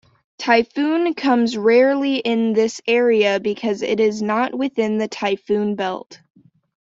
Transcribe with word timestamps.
Typhoon 0.39 1.13
comes 1.13 1.55
rarely 1.55 2.15
in 2.15 2.53
this 2.53 2.81
area 2.87 3.39
because 3.39 3.83
it 3.83 3.99
is 3.99 4.19
not 4.19 4.51
within 4.57 4.97
the 4.97 5.07
typhoon 5.07 5.75
belt. 5.75 6.19